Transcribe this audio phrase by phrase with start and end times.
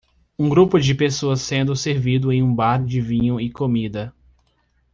[0.39, 4.11] Um grupo de pessoas sendo servido em um bar de vinho e comida